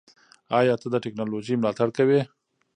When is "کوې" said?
1.97-2.21